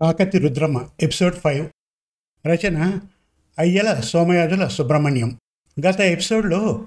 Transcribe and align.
Kakati 0.00 0.38
Rudrama 0.38 0.88
episode 1.02 1.34
five 1.34 1.68
రచన 2.46 2.98
అయ్యల 3.58 4.00
సోమయాజుల 4.00 4.68
సుబ్రహ్మణ్యం. 4.68 5.38
గత 5.86 6.00
ఎపిసోడ్లో 6.00 6.86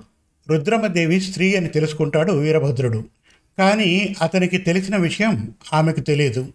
రుద్రమదేవి 0.50 1.22
స్త్రీ 1.22 1.56
అని 1.56 1.68
తెలుసుకుంటాడు 1.68 2.32
వీరభద్రుడు. 2.32 3.06
కానీ 3.58 4.16
అతనికి 4.22 4.58
తెలిసిన 4.58 4.98
విషయం 4.98 5.54
ఆమెకు 5.74 6.00
తెలియదు. 6.00 6.54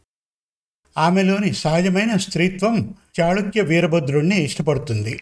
ఆమెలోని 0.98 1.52
సహజమైన 1.52 2.16
స్త్రీత్వం 2.16 2.94
చాళుక్య 3.20 3.60
వీరభద్రుడిని 3.60 4.42
ఇష్టపడుతుంది. 4.42 5.20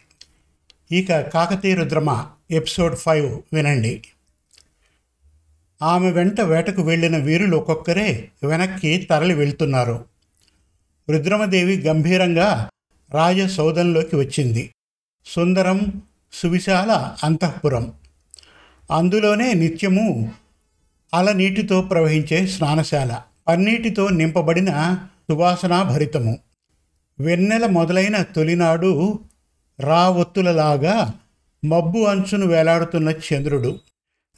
ఇక 0.92 1.20
కాకతీ 1.20 1.74
రుద్రమ 1.74 2.26
ఎపిసోడ్ 2.50 2.96
ఫైవ్ 2.96 3.42
వినండి. 3.52 4.02
ఆమె 5.82 6.10
వెంట 6.10 6.40
వేటకు 6.40 6.82
వెళ్ళిన 6.82 7.16
వీరులు 7.16 7.56
ఒక్కొక్కరే 7.56 8.28
వెనక్కి 8.44 8.98
తరలి 9.10 9.34
వెళ్తున్నారు. 9.34 10.15
రుద్రమదేవి 11.10 11.80
గంభీరంగా 11.80 12.70
రాజసౌధంలోకి 13.10 14.16
వచ్చింది. 14.16 14.70
సుందరం 15.26 16.02
సువిశాల 16.32 17.16
అంతఃపురం. 17.24 17.92
అందులోనే 18.90 19.52
నిత్యము 19.52 20.32
అలనీటితో 21.14 21.80
ప్రవహించే 21.80 22.46
స్నానశాల. 22.46 23.18
పన్నీటితో 23.48 24.08
నింపబడిన 24.08 24.98
సువాసనాభరితము. 25.30 26.38
వెన్నెల 27.20 27.66
మొదలైన 27.66 28.22
తొలినాడు 28.22 29.18
రా 29.80 30.10
ఒత్తులలాగా 30.10 31.12
మబ్బు 31.64 31.98
అంచును 31.98 32.46
వేలాడుతున్న 32.46 33.08
చంద్రుడు. 33.08 33.80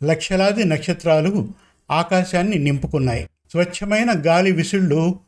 లక్షలాది 0.04 0.64
నక్షత్రాలు 0.64 1.48
ఆకాశాన్ని 1.90 2.58
నింపుకున్నాయి. 2.58 3.24
స్వచ్ఛమైన 3.24 4.12
గాలి 4.16 4.52
విసుళ్ళు 4.52 5.20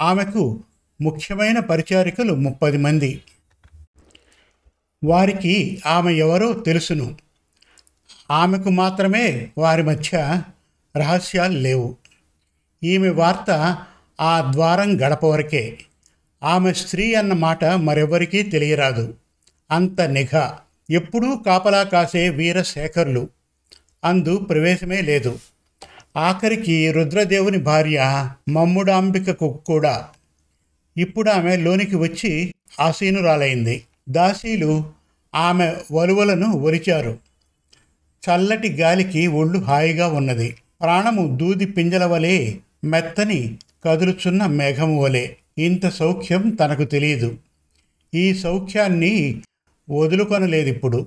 ఆమెకు 0.00 0.60
ముఖ్యమైన 1.02 1.58
పరిచారికలు 1.58 2.34
ముప్పది 2.34 2.76
మంది. 2.76 3.22
వారికి 5.04 5.82
ఆమె 5.86 6.12
ఎవరో 6.12 6.52
తెలుసును. 6.52 7.16
ఆమెకు 8.30 8.70
మాత్రమే 8.70 9.50
వారి 9.58 9.82
మధ్య 9.82 10.42
రహస్యాలు 10.96 11.58
లేవు. 11.58 11.96
ఈమె 12.84 13.08
వార్త 13.08 13.78
ఆ 14.20 14.52
ద్వారం 14.52 15.00
గడప 15.00 15.24
వరకే. 15.24 15.78
ఆమె 16.42 16.72
స్త్రీ 16.72 17.14
అన్న 17.14 17.32
మాట 17.32 17.64
మరెవరికీ 17.64 18.42
తెలియరాదు. 18.42 19.14
అంత 19.70 20.00
నిఘా. 20.00 20.58
ఎప్పుడూ 20.90 21.36
కాపలా 21.36 21.82
కాసే 21.82 22.28
వీరశేఖరులు 22.28 23.28
అందు 24.04 24.36
ప్రవేశమే 24.36 25.00
లేదు. 25.00 25.38
ఆఖరికి 26.16 26.92
రుద్రదేవుని 26.92 27.58
భార్య 27.58 28.30
మమ్ముడాంబికకు 28.48 29.62
కూడా 29.66 30.08
ఇప్పుడు 30.98 31.30
ఆమె 31.30 31.56
లోనికి 31.56 31.96
వచ్చి 31.96 32.54
ఆసీనురాలైంది. 32.80 33.84
దాసీలు 34.08 34.84
ఆమె 35.34 35.76
వలువలను 35.92 36.46
ఒలిచారు 36.50 37.18
చల్లటి 38.30 38.72
గాలికి 38.72 39.26
ఒళ్ళు 39.26 39.58
హాయిగా 39.58 40.06
ఉన్నది. 40.06 40.56
ప్రాణము 40.80 41.36
దూది 41.36 41.64
పింజల 41.66 42.04
వలె 42.04 42.52
మెత్తని 42.84 43.58
కదులుచున్న 43.84 44.46
మేఘము 44.46 45.02
వలె. 45.02 45.28
ఇంత 45.58 45.88
సౌఖ్యం 45.88 46.50
తనకు 46.50 46.84
తెలియదు. 46.84 47.36
ఈ 48.14 48.34
సౌఖ్యాన్ని 48.34 49.40
వదులుకొనలేదిప్పుడు. 49.90 51.06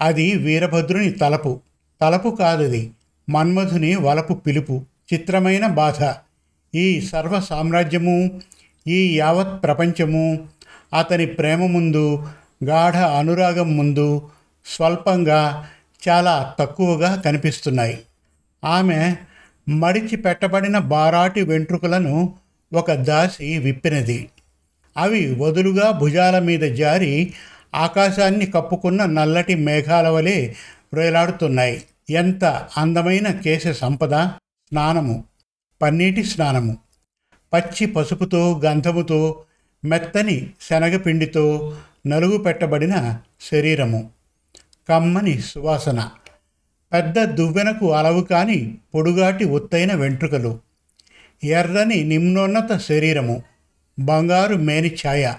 అది 0.00 0.32
వీరభద్రుని 0.32 1.12
తలపు. 1.12 1.60
తలపు 2.00 2.36
కాదది. 2.38 2.90
మన్మధుని 3.30 3.96
వలపు 3.96 4.34
పిలుపు. 4.34 4.84
చిత్రమైన 5.12 5.66
బాధ. 5.66 6.14
ఈ 6.76 7.00
సర్వ 7.00 7.40
సామ్రాజ్యము 7.40 8.40
ఈ 8.86 9.18
యావత్ 9.18 9.62
ప్రపంచము 9.62 10.48
అతని 10.98 11.26
ప్రేమ 11.26 11.66
ముందు 11.66 12.26
గాఢ 12.64 12.96
అనురాగం 12.96 13.76
ముందు 13.76 14.30
స్వల్పంగా 14.66 15.68
చాలా 16.08 16.54
తక్కువగా 16.58 17.16
కనిపిస్తున్నాయి. 17.16 17.98
ఆమె 18.64 19.16
మడిచి 19.68 20.16
పెట్టబడిన 20.16 20.78
బారాటి 20.78 21.42
వెంట్రుకలను 21.42 22.34
ఒక 22.74 22.92
దాసి 22.92 23.58
విప్పినది. 23.58 24.28
అవి 24.96 25.34
వదులుగా 25.34 25.90
భుజాల 25.90 26.38
మీద 26.38 26.60
జారి 26.60 27.34
ఆకాశాన్ని 27.74 28.46
కప్పుకున్న 28.46 29.06
నల్లటి 29.06 29.54
మేఘాల 29.54 30.08
వలె 30.08 30.52
వేలాడుతున్నాయి. 30.94 31.82
ఎంత 32.10 32.44
అందమైన 32.78 33.30
కేశ 33.30 33.68
సంపద 33.68 34.10
స్నానము. 34.10 35.24
పన్నీటి 35.82 36.24
స్నానము. 36.24 36.83
పచ్చి 37.54 37.86
పసుపుతో 37.86 38.60
గంధముతో 38.64 39.42
మెత్తని 39.84 40.50
శనగపిండితో 40.70 41.76
నలుగు 42.06 42.38
పెట్టబడిన 42.38 43.18
శరీరము. 43.52 44.10
కమ్మని 44.88 45.40
సువాసన. 45.40 46.08
పెద్ద 46.92 47.22
దువ్వెనకు 47.22 47.92
అలవు 47.92 48.22
కాని 48.22 48.78
పొడుగాటి 48.94 49.44
ఒత్తైన 49.44 49.94
వెంట్రుకలు. 49.94 50.58
ఎర్రని 51.44 52.04
నిమ్నోన్నత 52.04 52.80
శరీరము. 52.80 53.42
బంగారు 53.98 54.54
మేని 54.54 54.88
ఛాయ. 54.88 55.34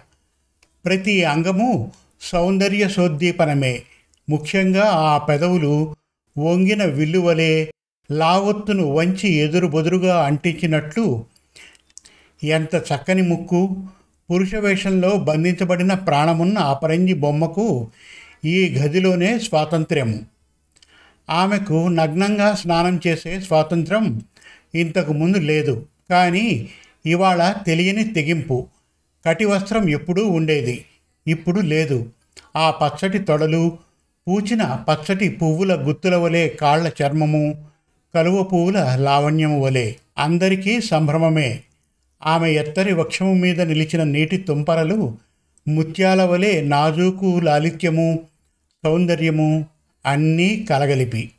ప్రతి 0.85 1.23
అంగము 1.23 1.91
సౌందర్య 2.21 2.89
సోద్దీపనమే 2.89 3.81
ముఖ్యంగా 4.29 4.83
ఆ 4.83 5.17
పెదవులు 5.17 5.95
వంగిన 6.37 6.85
విల్లువలే 6.85 7.71
లావొత్తును 8.11 8.83
వంచి 8.83 9.33
ఎదురుబొదురుగా 9.33 10.25
అంటించినట్లు 10.25 11.25
ఎంత 12.43 12.75
చక్కని 12.75 13.21
ముక్కు 13.21 13.83
పురుష 14.31 14.55
వేషంలో 14.55 15.15
బంధించబడిన 15.15 15.93
ప్రాణమున్న 15.93 16.57
అపరంజి 16.57 17.13
బొమ్మకు 17.13 17.87
ఈ 18.45 18.75
గదిలోనే 18.79 19.39
స్వాతంత్ర్యము 19.39 20.19
ఆమెకు 21.29 21.87
నగ్నంగా 21.87 22.55
స్నానం 22.55 23.01
చేసే 23.07 23.39
స్వాతంత్రం 23.39 24.21
ఇంతకు 24.75 25.13
ముందు 25.13 25.37
లేదు. 25.37 25.85
కానీ 26.09 26.69
ఇవాళ 27.05 27.55
తెలియని 27.67 28.03
తెగింపు. 28.03 28.67
కటి 29.27 29.45
వస్త్రం 29.45 29.89
ఎప్పుడూ 29.89 30.27
ఉండేది. 30.27 30.85
ఇప్పుడు 31.27 31.59
లేదు. 31.59 32.09
ఆ 32.55 32.71
పచ్చటి 32.71 33.19
తొడలు 33.19 33.77
పూచిన 34.27 34.85
పచ్చటి 34.89 35.29
పువ్వుల 35.29 35.87
గుత్తుల 35.87 36.15
వలె 36.15 36.47
కాళ్ళ 36.47 36.91
చర్మము 37.03 37.65
కలువ 38.15 38.43
పువ్వుల 38.43 38.95
లావణ్యము 38.95 39.61
వలె 39.61 39.93
అందరికీ 40.17 40.81
సంభ్రమమే. 40.81 41.61
ఆమె 42.23 42.51
ఎత్తరి 42.51 42.93
వక్షము 42.93 43.33
మీద 43.33 43.61
నిలిచిన 43.61 44.03
నీటి 44.03 44.37
తుంపరలు 44.37 45.17
ముత్యాల 45.67 46.23
వలె 46.23 46.61
నాజూకు 46.61 47.39
లాలిత్యము 47.39 48.19
సౌందర్యము 48.83 49.65
అన్నీ 50.05 50.67
కలగలిపి. 50.69 51.31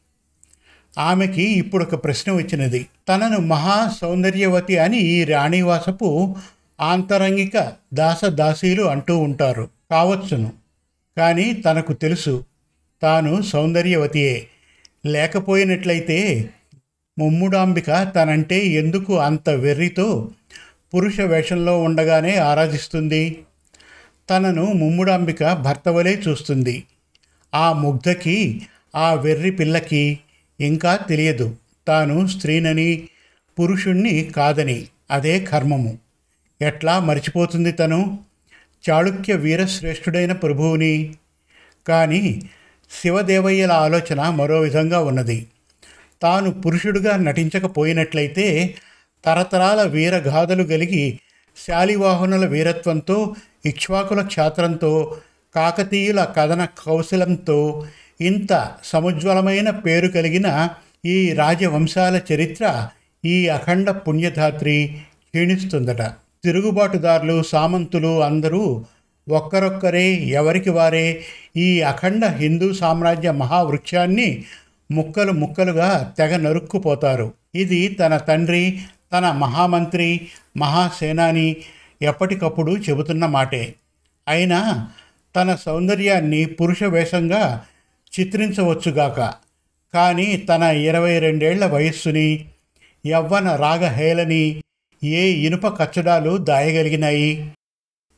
ఆమెకి 0.99 1.43
ఇప్పుడు 1.43 1.85
ఒక 1.85 2.05
ప్రశ్న 2.05 2.33
వచ్చినది. 2.33 2.87
తనను 3.09 3.39
మహా 3.39 3.95
సౌందర్యవతి 4.01 4.79
అని 4.79 4.99
ఈ 4.99 5.25
రాణివాసపు 5.25 6.37
ఆంతరంగిక 6.81 7.73
దాసదాసీలు 7.95 8.83
అంటూ 8.83 9.19
ఉంటారు. 9.19 9.69
కావచ్చును. 9.91 10.53
కానీ 11.17 11.53
తనకు 11.53 11.93
తెలుసు 11.93 12.45
తాను 13.03 13.43
సౌందర్యవతియే. 13.43 14.47
లేకపోయినట్లయితే 15.07 16.51
ముమ్ముడాంబిక 17.19 18.13
తనంటే 18.17 18.67
ఎందుకు 18.67 19.19
అంత 19.19 19.51
వెర్రితో 19.51 20.31
పురుష 20.95 21.21
వేషంలో 21.21 21.83
ఉండగానే 21.83 22.37
ఆరాధిస్తుంది. 22.37 23.43
తనను 24.31 24.65
ముమ్ముడాంబిక 24.65 25.53
భర్త 25.53 25.89
వలె 25.89 26.17
చూస్తుంది. 26.29 26.85
ఆ 27.55 27.73
ముగ్ధకి 27.73 28.63
ఆ 28.97 29.15
వెర్రి 29.15 29.51
పిల్లకి 29.51 30.19
ఇంకా 30.61 30.97
తెలియదు. 30.97 31.57
తాను 31.89 32.27
స్త్రీనని 32.27 33.09
పురుషుణ్ణి 33.61 34.31
కాదని 34.37 34.87
అదే 35.11 35.41
కర్మము. 35.41 35.99
ఎట్లా 36.63 36.99
మర్చిపోతుంది 36.99 37.73
తను? 37.73 38.19
చాళుక్య 38.91 39.35
వీరశ్రేష్ఠుడైన 39.35 40.33
ప్రభువుని. 40.33 41.15
కానీ 41.89 42.43
శివదేవయ్యల 43.03 43.73
ఆలోచన 43.73 44.29
మరో 44.29 44.61
విధంగా 44.61 45.01
ఉన్నది. 45.01 45.47
తాను 46.23 46.51
పురుషుడుగా 46.51 47.17
నటించకపోయినట్లయితే 47.17 48.75
తరతరాల 49.27 49.83
వీరగాథలు 49.83 50.63
కలిగి 50.63 51.19
శాలివాహనుల 51.67 52.47
వీరత్వంతో 52.47 53.37
ఇక్ష్వాకుల 53.67 54.23
క్షాత్రంతో 54.23 55.17
కాకతీయుల 55.55 56.25
కథన 56.37 56.65
కౌశలంతో 56.65 57.87
ఇంత 58.21 58.71
సముజ్వలమైన 58.85 59.71
పేరు 59.71 60.09
కలిగిన 60.09 60.69
ఈ 61.05 61.33
రాజవంశాల 61.33 62.21
చరిత్ర 62.33 62.89
ఈ 63.25 63.49
అఖండ 63.49 63.91
పుణ్యధాత్రి 63.91 64.97
క్షీణిస్తుందట. 65.25 66.03
తిరుగుబాటుదారులు 66.45 67.43
సామంతులు 67.43 68.23
అందరూ 68.23 68.85
ఒక్కరొక్కరే 69.29 70.15
ఎవరికి 70.15 70.71
వారే 70.71 71.23
ఈ 71.57 71.81
అఖండ 71.81 72.25
హిందూ 72.25 72.73
సామ్రాజ్య 72.73 73.31
మహావృక్షాన్ని 73.33 74.45
ముక్కలు 74.91 75.33
ముక్కలుగా 75.33 76.15
తెగ 76.19 76.37
నరుక్కుపోతారు. 76.37 77.33
ఇది 77.55 77.89
తన 77.89 78.17
తండ్రి 78.17 78.81
తన 79.17 79.33
మహామంత్రి 79.33 80.29
మహాసేనాని 80.57 81.57
ఎప్పటికప్పుడు 82.03 82.73
చెబుతున్న 82.73 83.27
మాటే. 83.27 83.75
అయినా 84.29 84.91
తన 85.37 85.55
సౌందర్యాన్ని 85.55 86.45
పురుష 86.45 86.83
వేషంగా 86.83 87.65
చిత్రించవచ్చుగాక 88.21 89.35
కానీ 89.95 90.37
తన 90.37 90.63
ఇరవై 90.63 91.19
రెండేళ్ళ 91.19 91.67
వయస్సుని 91.67 92.45
యవ్వన 93.07 93.57
రాగహేళని 93.57 94.63
ఏ 95.05 95.27
ఇనుప 95.29 95.67
కచ్చడాలు 95.67 96.37
దాయగలిగినాయి? 96.37 97.53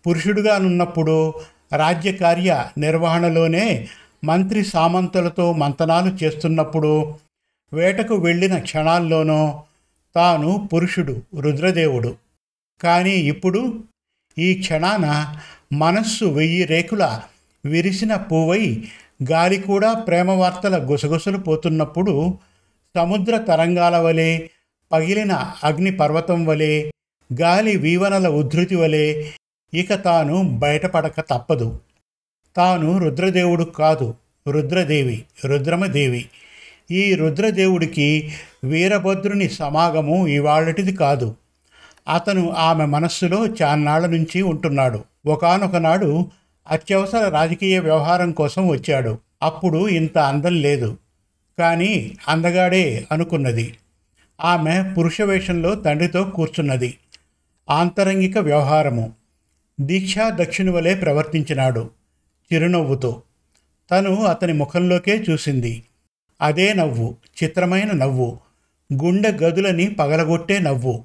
పురుషుడుగానున్నప్పుడు 0.06 1.34
రాజ్యకార్య 1.72 2.64
నిర్వహణలోనే 2.78 3.88
మంత్రి 4.24 4.64
సామంతులతో 4.64 5.52
మంతనాలు 5.52 6.24
చేస్తున్నప్పుడు 6.24 7.14
వేటకు 7.72 8.14
వెళ్ళిన 8.14 8.58
క్షణాల్లోనో 8.58 9.62
తాను 10.14 10.68
పురుషుడు 10.74 11.22
రుద్రదేవుడు. 11.40 12.16
కానీ 12.80 13.10
ఇప్పుడు 13.10 13.84
ఈ 14.38 14.54
క్షణాన 14.54 15.36
మనస్సు 15.72 16.24
వెయ్యి 16.24 16.64
రేకుల 16.64 17.20
విరిసిన 17.66 18.16
పువ్వై 18.16 18.84
గాలి 19.30 19.60
కూడా 19.60 19.94
ప్రేమవార్తల 19.94 20.92
గుసగుసలు 20.92 21.38
పోతున్నప్పుడు 21.38 22.38
సముద్ర 22.96 23.38
తరంగాల 23.38 23.96
వలె 23.96 24.48
పగిలిన 24.92 25.32
అగ్ని 25.64 25.96
పర్వతం 25.96 26.44
వలె 26.44 26.90
గాలి 27.42 27.76
వీవనల 27.76 28.28
ఉద్ధృతి 28.28 28.76
వలె 28.76 29.30
ఇక 29.74 29.94
తాను 29.94 30.58
బయటపడక 30.58 31.20
తప్పదు. 31.20 31.80
తాను 32.56 32.98
రుద్రదేవుడు 32.98 33.64
కాదు 33.64 34.14
రుద్రదేవి 34.48 35.24
రుద్రమదేవి. 35.44 36.28
ఈ 36.90 37.14
రుద్రదేవుడికి 37.14 38.32
వీరభద్రుని 38.64 39.48
సమాగము 39.48 40.28
ఇవాళటిది 40.28 40.92
కాదు. 40.92 41.34
అతను 42.14 42.50
ఆమె 42.50 42.84
మనస్సులో 42.84 43.46
చాన్నాళ్ళ 43.46 44.06
నుంచి 44.06 44.42
ఉంటున్నాడు. 44.42 45.04
ఒకనొకనాడు 45.26 46.30
అత్యవసర 46.68 47.28
రాజకీయ 47.28 47.78
వ్యవహారం 47.78 48.32
కోసం 48.32 48.68
వచ్చాడు. 48.68 49.18
అప్పుడు 49.42 49.88
ఇంత 49.88 50.18
అందం 50.18 50.54
లేదు. 50.54 50.98
కానీ 51.58 52.16
అందగాడే 52.28 53.06
అనుకున్నది. 53.12 53.74
ఆమె 54.40 54.94
పురుష 54.98 55.20
వేషంలో 55.20 55.74
తండ్రితో 55.74 56.24
కూర్చున్నది. 56.24 56.94
ఆంతరంగిక 57.70 58.38
వ్యవహారము. 58.38 59.12
దీక్షా 59.80 60.30
దక్షిణ 60.30 60.70
వలె 60.70 60.94
ప్రవర్తించినాడు. 60.94 61.90
చిరునవ్వుతో. 62.52 63.22
తను 63.90 64.24
అతని 64.24 64.52
ముఖంలోకే 64.52 65.24
చూసింది. 65.30 65.82
అదే 66.40 66.74
నవ్వు 66.74 67.16
చిత్రమైన 67.44 67.92
నవ్వు. 67.92 68.38
గుండె 68.94 69.30
గదులని 69.30 69.90
పగలగొట్టే 69.90 70.58
నవ్వు. 70.58 71.04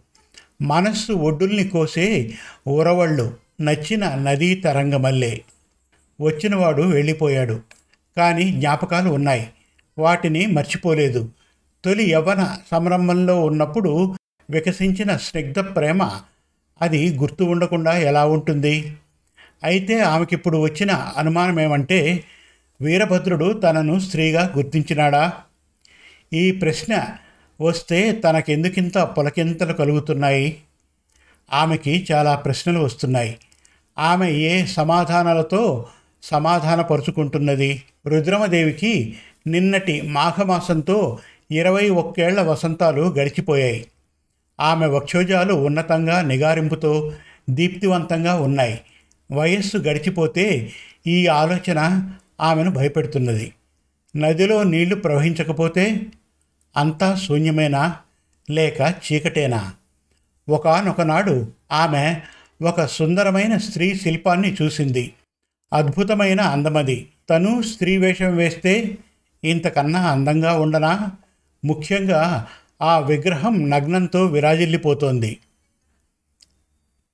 మనస్సు 0.62 1.14
ఒడ్డుల్ని 1.14 1.68
కోసే 1.68 2.32
ఉరవళ్ళు 2.68 3.38
నచ్చిన 3.62 4.16
నదీ 4.16 4.56
తరంగమల్లే. 4.56 5.42
వచ్చినవాడు 6.22 6.82
వెళ్ళిపోయాడు. 6.82 7.62
కానీ 8.18 8.52
జ్ఞాపకాలు 8.52 9.10
ఉన్నాయి. 9.10 9.50
వాటిని 9.98 10.46
మర్చిపోలేదు. 10.46 11.30
తొలి 11.86 12.12
యవ్వన 12.12 12.58
సంరంభంలో 12.72 13.46
ఉన్నప్పుడు 13.46 14.16
వికసించిన 14.50 15.18
స్నిగ్ధ 15.18 15.60
ప్రేమ. 15.60 16.12
అది 16.82 17.18
గుర్తు 17.18 17.44
ఉండకుండా 17.44 17.98
ఎలా 17.98 18.26
ఉంటుంది? 18.26 18.96
అయితే 19.64 20.00
ఆమెకిప్పుడు 20.00 20.58
వచ్చిన 20.58 20.92
అనుమానం 20.92 21.60
ఏమంటే 21.60 22.24
వీరభద్రుడు 22.82 23.54
తనను 23.54 24.00
స్త్రీగా 24.00 24.54
గుర్తించినాడా? 24.58 25.34
ఈ 26.34 26.52
ప్రశ్న 26.52 27.08
వస్తే 27.62 28.12
తనకెందుకింత 28.12 28.98
పులకింతలు 28.98 29.74
కలుగుతున్నాయి? 29.74 30.58
ఆమెకి 31.54 32.08
చాలా 32.12 32.36
ప్రశ్నలు 32.36 32.80
వస్తున్నాయి. 32.80 33.38
ఆమె 34.00 34.32
ఏ 34.32 34.66
సమాధానాలతో 34.66 35.88
సమాధానపరుచుకుంటున్నది? 36.24 37.84
రుద్రమదేవికి 38.08 39.18
నిన్నటి 39.48 40.02
మాఘమాసంతో 40.02 41.20
ఇరవై 41.52 41.90
ఒక్కేళ్ళ 41.90 42.42
వసంతాలు 42.42 43.02
గడిచిపోయాయి. 43.02 43.86
ఆమె 44.60 44.86
వక్షోజాలు 44.88 45.54
ఉన్నతంగా 45.54 46.22
నిగారింపుతో 46.22 47.14
దీప్తివంతంగా 47.50 48.36
ఉన్నాయి. 48.36 48.82
వయస్సు 49.32 49.78
గడిచిపోతే 49.78 50.72
ఈ 51.08 51.28
ఆలోచన 51.28 52.12
ఆమెను 52.44 52.72
భయపెడుతున్నది. 52.72 53.54
నదిలో 54.16 54.64
నీళ్ళు 54.64 54.96
ప్రవహించకపోతే 54.96 56.06
అంతా 56.78 57.16
శూన్యమేనా? 57.16 57.96
లేక 58.52 58.82
చీకటేనా? 58.82 59.74
ఒకనొకనాడు 60.50 61.52
ఆమె 61.72 62.22
ఒక 62.64 62.86
సుందరమైన 62.86 63.58
స్త్రీ 63.58 63.96
శిల్పాన్ని 63.96 64.56
చూసింది. 64.62 65.14
అద్భుతమైన 65.74 66.42
అందమది. 66.42 67.10
తను 67.30 67.62
స్త్రీ 67.62 67.98
వేషం 67.98 68.36
వేస్తే 68.36 68.98
ఇంతకన్నా 69.44 70.12
అందంగా 70.12 70.60
ఉండనా? 70.60 71.12
ముఖ్యంగా 71.66 72.48
ఆ 72.82 73.00
విగ్రహం 73.00 73.70
నగ్నంతో 73.70 74.26
విరాజిల్లిపోతోంది. 74.26 75.38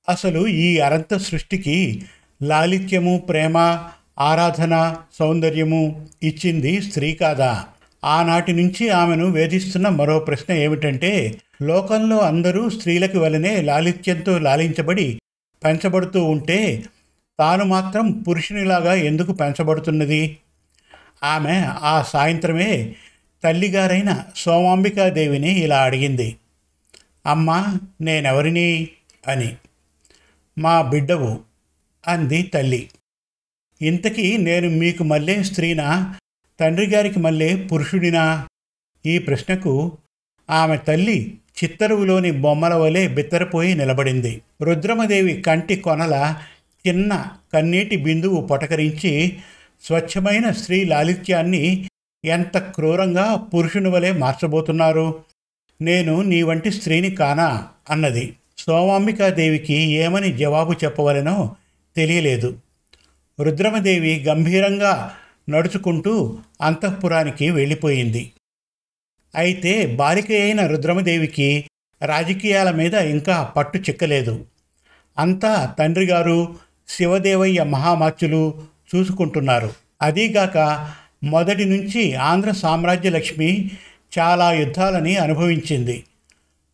అసలు 0.08 0.46
ఈ 0.46 0.78
అరంత 0.78 1.16
సృష్టికి 1.16 2.02
లాలిత్యము 2.42 3.18
ప్రేమ 3.18 3.84
ఆరాధన 4.18 4.96
సౌందర్యము 5.18 6.06
ఇచ్చింది 6.22 6.80
స్త్రీ 6.82 7.14
కాదా? 7.14 7.64
ఆనాటి 8.04 8.52
నుంచి 8.52 8.88
ఆమెను 8.88 9.26
వేధిస్తున్న 9.26 9.88
మరో 9.88 10.18
ప్రశ్న 10.18 10.54
ఏమిటంటే 10.54 11.40
లోకంలో 11.62 12.18
అందరూ 12.18 12.70
స్త్రీలకి 12.70 13.18
వలనే 13.18 13.62
లాలిత్యంతో 13.62 14.38
లాలించబడి 14.38 15.20
పెంచబడుతూ 15.64 16.24
ఉంటే 16.24 16.84
తాను 17.38 17.64
మాత్రం 17.64 18.10
పురుషునిలాగా 18.10 18.94
ఎందుకు 18.94 19.32
పెంచబడుతున్నది? 19.32 20.36
ఆమె 21.24 21.62
ఆ 21.66 22.02
సాయంత్రమే 22.02 22.94
తల్లిగారైన 23.44 24.22
సోమాంబికాదేవిని 24.36 25.60
ఇలా 25.60 25.82
అడిగింది. 25.82 26.36
అమ్మా 27.26 27.76
నేనెవరిని? 28.00 28.88
అని. 29.28 29.56
మా 30.58 30.82
బిడ్డవు 30.82 31.40
అంది 32.08 32.42
తల్లి. 32.42 32.90
ఇంతకీ 33.82 34.36
నేను 34.36 34.70
మీకు 34.70 35.04
మళ్ళీ 35.04 35.44
స్త్రీనా? 35.44 36.16
తండ్రి 36.60 36.86
గారికి 36.86 37.18
మళ్ళీ 37.18 37.56
పురుషుడినా? 37.56 38.48
ఈ 39.06 39.18
ప్రశ్నకు 39.18 39.98
ఆమె 40.50 40.76
తల్లి 40.76 41.38
చిత్తరువులోని 41.64 42.30
బొమ్మల 42.30 42.74
వలె 42.74 43.08
బిత్తరపోయి 43.08 43.74
నిలబడింది. 43.74 44.42
రుద్రమదేవి 44.62 45.42
కంటి 45.42 45.76
కొనల 45.76 46.36
చిన్న 46.88 47.26
కన్నీటి 47.54 47.96
బిందువు 47.96 48.46
పొటకరించి 48.46 49.36
స్వచ్ఛమైన 49.82 50.50
స్త్రీ 50.50 50.84
లాలిత్యాన్ని 50.84 51.88
ఎంత 52.24 52.58
క్రూరంగా 52.58 53.34
పురుషుని 53.34 53.88
వలె 53.88 54.12
మార్చబోతున్నారు? 54.12 55.24
నేను 55.82 56.22
నీ 56.22 56.42
వంటి 56.42 56.70
స్త్రీని 56.70 57.10
కానా? 57.10 57.68
అన్నది. 57.90 58.36
సోమాంబికాదేవికి 58.58 59.74
ఏమని 59.74 60.32
జవాబు 60.32 60.72
చెప్పవలనో 60.72 61.56
తెలియలేదు. 61.96 62.58
రుద్రమదేవి 63.42 64.24
గంభీరంగా 64.24 65.14
నడుచుకుంటూ 65.50 66.38
అంతఃపురానికి 66.60 67.50
వెళ్ళిపోయింది. 67.50 68.32
అయితే 69.34 69.86
బాలిక 69.86 70.30
అయిన 70.30 70.66
రుద్రమదేవికి 70.66 71.64
రాజకీయాల 72.04 72.70
మీద 72.70 72.94
ఇంకా 72.94 73.42
పట్టు 73.42 73.78
చిక్కలేదు. 73.78 74.44
అంతా 75.18 75.74
తండ్రిగారు 75.78 76.56
శివదేవయ్య 76.88 77.62
మహామాత్యులు 77.62 78.62
చూసుకుంటున్నారు. 78.96 79.72
అదీగాక 80.02 80.90
మొదటి 81.24 81.64
నుంచి 81.64 82.14
ఆంధ్ర 82.14 82.50
సామ్రాజ్య 82.50 83.10
లక్ష్మి 83.10 83.70
చాలా 84.18 84.52
యుద్ధాలని 84.52 85.16
అనుభవించింది. 85.16 86.04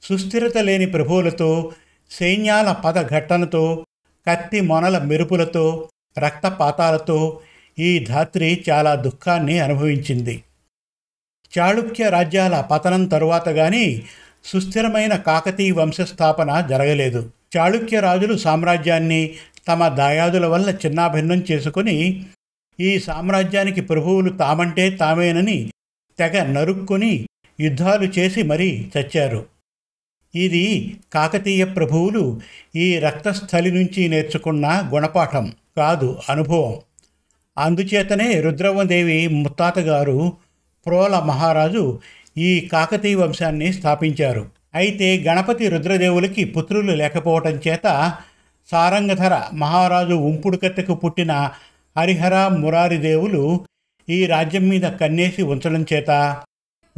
సుస్థిరత 0.02 0.58
లేని 0.58 0.86
ప్రభువులతో 0.86 1.72
సైన్యాల 2.10 2.72
పద 2.72 3.08
ఘట్టనతో 3.08 3.86
కత్తి 4.28 4.60
మొనల 4.60 4.98
మెరుపులతో 4.98 5.88
రక్తపాతాలతో 6.18 7.40
ఈ 7.78 7.98
ధాత్రి 7.98 8.64
చాలా 8.70 8.94
దుఃఖాన్ని 8.94 9.58
అనుభవించింది. 9.58 10.42
చాళుక్య 11.58 12.10
రాజ్యాల 12.10 12.60
పతనం 12.60 13.04
తరువాత 13.04 13.48
గాని 13.48 14.02
సుస్థిరమైన 14.44 15.16
కాకతీయ 15.16 15.72
వంశస్థాపన 15.72 16.66
జరగలేదు. 16.70 17.30
చాళుక్య 17.56 18.00
రాజులు 18.00 18.36
సామ్రాజ్యాన్ని 18.36 19.34
తమ 19.68 19.88
దాయాదుల 19.88 20.46
వల్ల 20.46 20.70
చిన్నాభిన్నం 20.70 21.44
చేసుకుని 21.52 22.26
ఈ 22.80 22.98
సామ్రాజ్యానికి 22.98 23.80
ప్రభువులు 23.80 24.30
తామంటే 24.30 24.90
తామేనని 24.90 25.70
తెగ 26.18 26.42
నరుక్కొని 26.52 27.28
యుద్ధాలు 27.60 28.04
చేసి 28.04 28.42
మరీ 28.42 28.88
చచ్చారు. 28.98 29.46
ఇది 30.34 30.96
కాకతీయ 31.12 31.64
ప్రభువులు 31.64 32.40
ఈ 32.76 32.98
రక్తస్థలి 32.98 33.70
నుంచి 33.70 34.08
నేర్చుకున్న 34.08 34.90
గుణపాఠం. 34.94 35.52
కాదు 35.76 36.18
అనుభవం. 36.30 36.80
అందుచేతనే 37.58 38.40
రుద్రవదేవి 38.40 39.28
ముత్తాతగారు 39.28 40.32
ప్రోల 40.86 41.18
మహారాజు 41.18 42.00
ఈ 42.38 42.60
కాకతీయ 42.60 43.14
వంశాన్ని 43.14 43.72
స్థాపించారు. 43.72 44.48
అయితే 44.74 45.18
గణపతి 45.18 45.68
రుద్రదేవులకి 45.68 46.44
పుత్రులు 46.44 46.92
లేకపోవటం 46.92 47.60
చేత 47.68 48.12
సారంగధర 48.70 49.42
మహారాజు 49.52 50.14
ఉంపుడుకత్తెకు 50.14 50.94
పుట్టిన 50.94 51.50
హరిహర 51.98 52.48
మురారిదేవులు 52.48 53.66
ఈ 54.08 54.26
రాజ్యం 54.26 54.68
మీద 54.68 54.82
కన్నేసి 54.82 55.42
ఉంచడం 55.42 55.86
చేత 55.92 56.10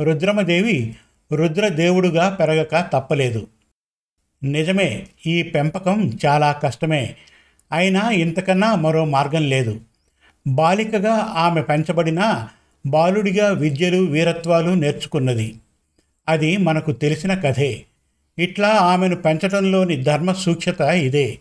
రుద్రమదేవి 0.00 0.96
రుద్రదేవుడుగా 1.32 2.36
పెరగక 2.40 2.90
తప్పలేదు. 2.92 3.46
నిజమే 4.44 5.06
ఈ 5.26 5.42
పెంపకం 5.42 6.18
చాలా 6.26 6.52
కష్టమే. 6.52 7.16
అయినా 7.72 8.10
ఇంతకన్నా 8.10 8.74
మరో 8.74 9.04
మార్గం 9.04 9.48
లేదు. 9.48 9.80
బాలికగా 10.46 11.12
ఆమె 11.14 11.62
పెంచబడిన 11.62 12.48
బాలుడిగా 12.86 13.50
విద్యలు 13.50 13.96
వీరత్వాలు 13.96 14.70
నేర్చుకున్నది. 14.70 15.54
అది 16.28 16.56
మనకు 16.56 16.92
తెలిసిన 16.92 17.34
కథే. 17.34 17.84
ఇట్లా 18.38 18.68
ఆమెను 18.68 19.16
పెంచడంలోని 19.16 20.02
ధర్మ 20.02 20.32
సూక్ష్మత 20.32 20.80
ఇదే. 20.80 21.38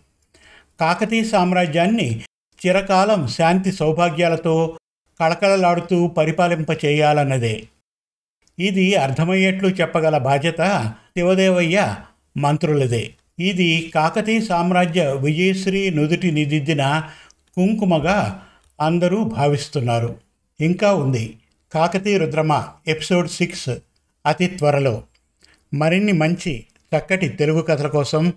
కాకతీయ 0.80 1.24
సామ్రాజ్యాన్ని 1.24 2.20
చిరకాలం 2.66 3.28
శాంతి 3.28 3.72
సౌభాగ్యాలతో 3.72 4.78
కళకళలాడుతూ 5.20 6.06
పరిపాలింప 6.06 6.84
చేయాలన్నదే. 6.84 7.62
ఇది 8.58 8.94
అర్థమయ్యేట్లు 8.94 9.68
చెప్పగల 9.68 10.18
బాధ్యత 10.18 10.94
శివదేవయ్య 11.16 11.96
మంత్రులదే. 12.38 13.14
ఇది 13.40 13.92
కాకతీయ 13.94 14.40
సామ్రాజ్య 14.40 15.14
విజయశ్రీ 15.20 15.90
నుదుటి 15.90 16.30
నిదిద్దిన 16.30 17.02
కుంకుమగా 17.56 18.42
అందరూ 18.80 19.24
భావిస్తున్నారు. 19.24 20.16
ఇంకా 20.60 20.94
ఉంది 20.94 21.36
కాకతీయ 21.74 22.18
రుద్రమ 22.18 22.64
ఎపిసోడ్ 22.88 23.28
సిక్స్ 23.28 23.68
అతి 24.26 24.46
త్వరలో. 24.46 25.02
మరిన్ని 25.74 26.12
మంచి 26.12 26.64
చక్కటి 26.96 27.28
తెలుగు 27.28 27.62
కథల 27.62 27.88
కోసం 27.88 28.32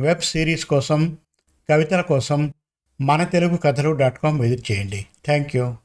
వెబ్ 0.00 0.20
సిరీస్ 0.20 0.66
కోసం 0.66 1.16
కవితల 1.70 2.00
కోసం 2.00 2.54
మన 3.00 3.24
తెలుగు 3.24 3.56
కథలు 3.56 3.90
డాట్ 3.90 4.18
కామ్ 4.22 4.40
విజిట్ 4.40 4.72
చేయండి. 4.72 5.06
Thank 5.24 5.56
you. 5.56 5.74